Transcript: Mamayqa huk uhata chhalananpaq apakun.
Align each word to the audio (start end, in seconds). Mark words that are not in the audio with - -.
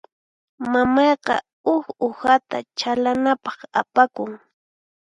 Mamayqa 0.71 1.35
huk 1.65 1.85
uhata 2.07 2.57
chhalananpaq 2.77 3.59
apakun. 3.81 4.31